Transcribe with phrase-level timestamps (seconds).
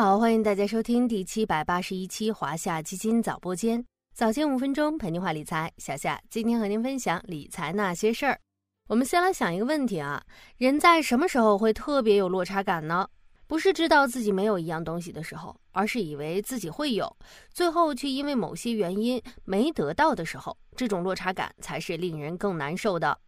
[0.00, 3.84] 好，欢迎大家收听第七百八十一期华夏基金早播间，
[4.14, 5.70] 早间五分钟陪您话理财。
[5.76, 8.40] 小夏今天和您分享理财那些事儿。
[8.88, 10.24] 我们先来想一个问题啊，
[10.56, 13.06] 人在什么时候会特别有落差感呢？
[13.46, 17.14] 不是知道自己没有一样东西的时候，而是以为自己会有，
[17.52, 23.18] 最后却因为某些原因没得到的时候，这种落差感才是令人更难受的。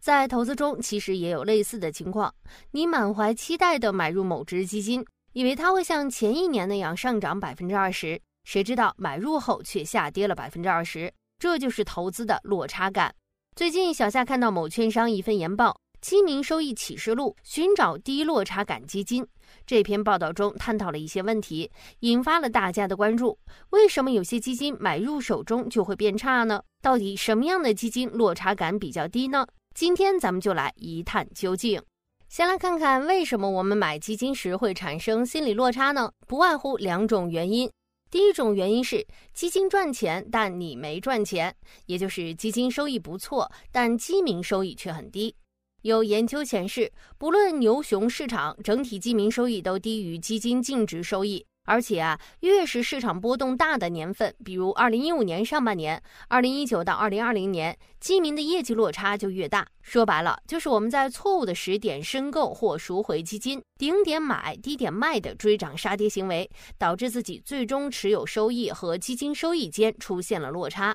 [0.00, 2.34] 在投资中，其实也有类似的情况，
[2.70, 5.04] 你满怀期待的买入某只基金。
[5.34, 13.12] 以为它会像前一年那样上涨百分之二十，谁知道买入后却下跌了百分之二十，这就是投资的落差感。
[13.56, 15.70] 最近，小夏看到某券商一份研报
[16.00, 19.24] 《基民收益启示录：寻找低落差感基金》
[19.66, 21.68] 这篇报道中探讨了一些问题，
[22.00, 23.36] 引发了大家的关注。
[23.70, 26.62] 为什么有些基金买入手中就会变差呢？
[26.80, 29.44] 到底什么样的基金落差感比较低呢？
[29.74, 31.82] 今天咱们就来一探究竟。
[32.28, 36.10] 先来看看为什么我们买基金时会产生心理落差呢？
[36.26, 37.70] 不外乎两种原因。
[38.10, 41.54] 第一种原因是基金赚钱，但你没赚钱，
[41.86, 45.34] 也就是基金收益不错，但基民收益却很低。
[45.82, 51.44] 有研究显示，不论牛熊市场，整体基民收益都低于基金净值收益。
[51.64, 59.66] 而且啊，越是市场波动大的年份，比如二零一五年上半年、二零一九到二零二零年，基民的业绩落差就越大。
[59.82, 66.48] 说白了，就是我们在错误的时点申购或赎回基金，顶点买、低点卖的追涨杀跌行为，
[66.78, 70.94] 导致自己最终持有收益和基金收益间出现了落差。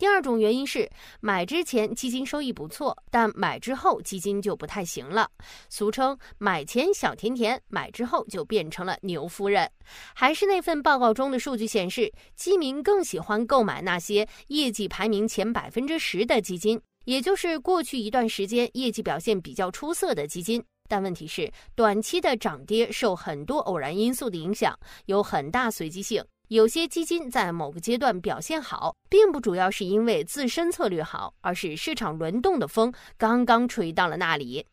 [0.00, 0.88] 第二种原因是
[1.20, 5.30] 买之前基金收益不错，但买之后基金就不太行了，
[5.68, 9.70] 俗称买前小甜甜，买之后就变成了牛夫人。
[10.14, 20.64] 还是那份报告中的数据显示，基民更喜欢购买那些业绩排名前百分之十的基金，也就是过去一段时间业绩表现比较出色的基金。
[20.88, 26.24] 但问题是，短期的涨跌受很多偶然因素的影响，有很大随机性。
[26.50, 34.66] 有些基金在某个阶段表现好，并不主要是因为自身策略好，而是市场轮动的风刚刚吹到了那里。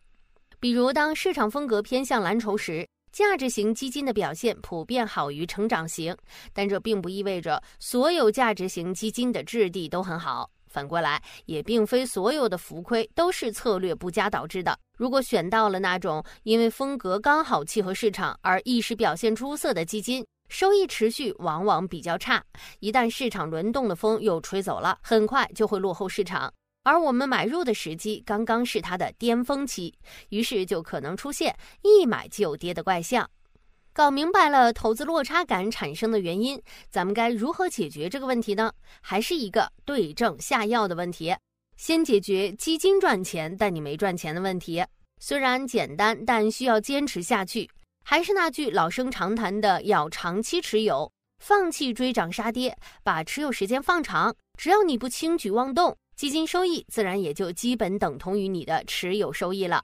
[0.59, 6.17] 比如，当市场风格偏向蓝筹时，价值型基金的表现普遍好于成长型，
[6.51, 10.49] 但这并不意味着所有价值型基金的质地都很好。
[10.65, 14.75] 反过来，也并非所有的浮亏都是策略不佳导致的。
[14.97, 22.43] 如果选到了那种因为风格刚好契合市场而一时表现出色的基金，收益持续往往比较差，
[22.79, 26.53] 一旦市场轮动的风又吹走了，很快就会落后市场。
[26.83, 29.93] 而我们买入的时机刚刚是它的巅峰期，
[30.29, 33.29] 于是就可能出现一买就跌的怪象。
[33.91, 38.71] 搞明白了投资落差感产生的原因，咱们该如何解决这个问题呢？
[39.01, 41.35] 还是一个对症下药的问题。
[41.75, 44.83] 先解决基金赚钱但你没赚钱的问题，
[45.19, 47.69] 虽然简单，但需要坚持下去。
[48.09, 51.11] 还是那句老生常谈的，要长期持有，
[51.43, 52.73] 放弃追涨杀跌，
[53.03, 54.33] 把持有时间放长。
[54.57, 59.83] 只要你不轻举妄动，基金收益自然也就基本等同于你的持有收益了。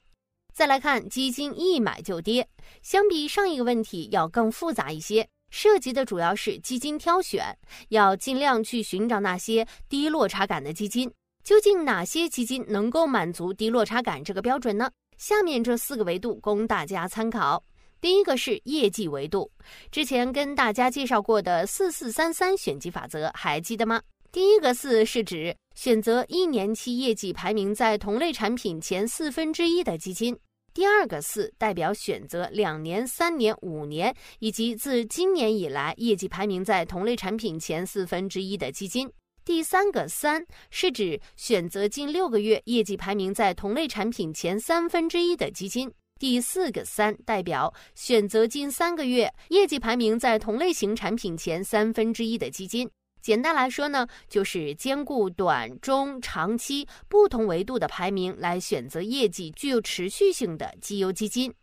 [0.54, 2.48] 再来看基金一买就跌，
[2.82, 7.54] 相比上一个问题要更复杂一些，涉及的主要是基金挑选，
[7.90, 11.12] 要尽量去寻找那些低落差感的基金。
[11.44, 14.90] 究竟哪些基金能够满足低落差感这个标准呢？
[15.18, 17.62] 下面这四个维度供大家参考。
[18.04, 19.50] 第一个是业绩维度，
[19.90, 24.02] 之前跟大家介绍过的四四三三选基法则还记得吗？
[24.30, 30.36] 第一个四是指选择一年期业绩排名在同类产品前四分之一的基金；
[30.74, 39.08] 第二个四代表选择两年、三年、五年以及自今年以来业绩排名在同类产品前四分之一的基金；
[39.46, 45.90] 第三个三是指选择近六个月业绩排名在同类产品前三分之一的基金。
[46.24, 52.90] 第四个三代表选择近三个月业绩排名在同类型产品前三分之一的基金。
[53.22, 61.54] 简单来说呢，就是兼顾短、中、长期不同维度的排名来选择业绩具有持续性的绩优基金。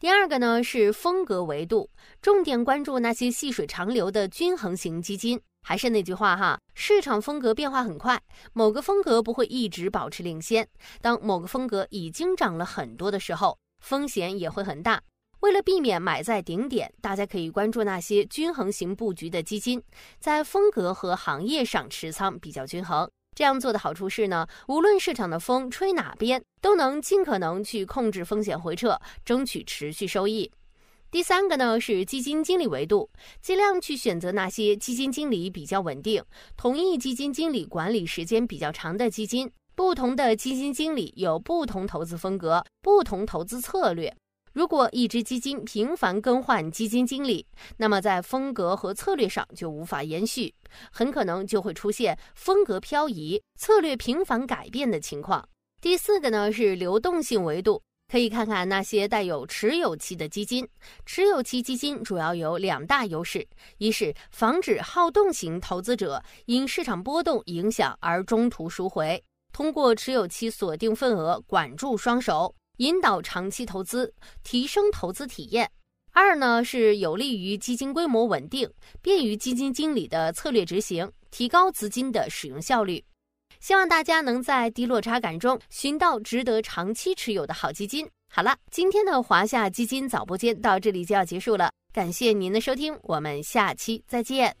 [0.00, 1.88] 第二个呢是风格维度，
[2.20, 5.40] 重点关注那些细水长流的均衡型基金。
[5.62, 8.20] 还是那句话哈，市场风格变化很快，
[8.52, 10.66] 某个风格不会一直保持领先。
[11.00, 15.02] 当某个风格已经涨了很多的时候，风险也会很大。
[15.40, 19.80] 为了避免买在顶点，大家可以关注那些均衡型布局的基金，
[20.18, 23.08] 在风格和行业上持仓比较均衡。
[23.36, 30.50] 这样做的好处是呢，无论市场的风吹哪边，都能尽可能去控制风险回撤，争取持续收益。
[31.10, 33.08] 第三个呢是基金经理维度，
[33.40, 36.22] 尽量去选择那些基金经理比较稳定、
[36.56, 39.48] 同一基金经理管理时间比较长的基金。
[39.78, 44.12] 不同的基金经理有不同投资风格、不同投资策略。
[44.52, 47.46] 如果一只基金频繁更换基金经理，
[47.76, 50.52] 那么在风格和策略上就无法延续，
[50.90, 55.48] 很可能就会出现风格漂移、策略频繁改变的情况。
[55.80, 60.68] 第四个呢是流动性维度，可以看看那些带有持有期的基金。
[61.06, 63.46] 持有期基金主要有两大优势：
[63.76, 69.22] 一是防止好动型投资者因市场波动影响而中途赎回，
[69.58, 72.54] 通过持有期锁定份额，管住双手。
[72.76, 74.14] 引导长期投资，
[74.44, 75.68] 提升投资体验。
[76.12, 78.70] 二呢是有利于基金规模稳定，
[79.02, 83.04] 便于基金经理的策略执行，提高资金的使用效率。
[83.58, 88.08] 希望大家能在低落差感中寻到值得长期持有的好基金。
[88.32, 94.56] 好了，今天的华夏基金早播间到这里就要结束了，感谢您的收听，我们下期再见。